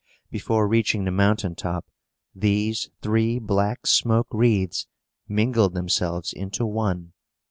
Before 0.31 0.67
reaching 0.67 1.03
the 1.05 1.11
mountain 1.11 1.53
top, 1.53 1.85
these 2.33 2.89
three 3.03 3.37
black 3.37 3.85
smoke 3.85 4.25
wreaths 4.31 4.87
mingled 5.27 5.75
themselves 5.75 6.33
into 6.33 6.65
one. 6.65 7.13